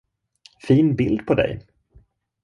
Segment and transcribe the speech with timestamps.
[0.59, 1.67] Fin bild på dig!